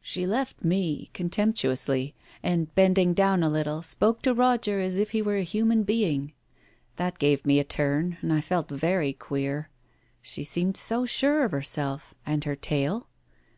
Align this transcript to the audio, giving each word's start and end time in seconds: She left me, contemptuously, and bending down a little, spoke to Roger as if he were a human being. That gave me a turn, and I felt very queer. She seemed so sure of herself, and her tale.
She 0.00 0.26
left 0.26 0.64
me, 0.64 1.10
contemptuously, 1.12 2.14
and 2.42 2.74
bending 2.74 3.12
down 3.12 3.42
a 3.42 3.50
little, 3.50 3.82
spoke 3.82 4.22
to 4.22 4.32
Roger 4.32 4.80
as 4.80 4.96
if 4.96 5.10
he 5.10 5.20
were 5.20 5.36
a 5.36 5.42
human 5.42 5.82
being. 5.82 6.32
That 6.96 7.18
gave 7.18 7.44
me 7.44 7.58
a 7.58 7.64
turn, 7.64 8.16
and 8.22 8.32
I 8.32 8.40
felt 8.40 8.70
very 8.70 9.12
queer. 9.12 9.68
She 10.22 10.42
seemed 10.42 10.78
so 10.78 11.04
sure 11.04 11.44
of 11.44 11.52
herself, 11.52 12.14
and 12.24 12.44
her 12.44 12.56
tale. 12.56 13.08